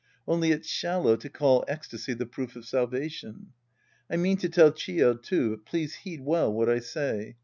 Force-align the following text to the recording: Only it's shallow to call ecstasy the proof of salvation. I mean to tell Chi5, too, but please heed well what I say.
Only 0.27 0.49
it's 0.49 0.67
shallow 0.67 1.15
to 1.17 1.29
call 1.29 1.63
ecstasy 1.67 2.15
the 2.15 2.25
proof 2.25 2.55
of 2.55 2.65
salvation. 2.65 3.53
I 4.09 4.17
mean 4.17 4.37
to 4.37 4.49
tell 4.49 4.71
Chi5, 4.71 5.21
too, 5.21 5.51
but 5.57 5.65
please 5.67 5.93
heed 5.97 6.21
well 6.25 6.51
what 6.51 6.69
I 6.69 6.79
say. 6.79 7.35